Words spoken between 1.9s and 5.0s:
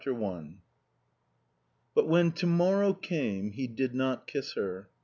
But when to morrow came he did not kiss her.